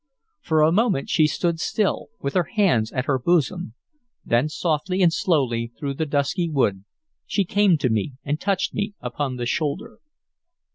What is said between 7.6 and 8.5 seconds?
to me and